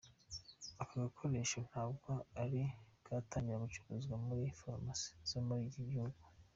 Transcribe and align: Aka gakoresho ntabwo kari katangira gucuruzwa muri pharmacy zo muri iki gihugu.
Aka 0.81 0.95
gakoresho 1.03 1.57
ntabwo 1.69 2.09
kari 2.33 2.61
katangira 3.05 3.63
gucuruzwa 3.65 4.15
muri 4.25 4.43
pharmacy 4.59 5.07
zo 5.29 5.39
muri 5.47 5.61
iki 5.69 5.81
gihugu. 5.91 6.19